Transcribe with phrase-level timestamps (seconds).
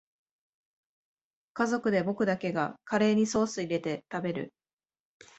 [1.53, 4.51] 家族で僕だけがカレーにソースいれて食べる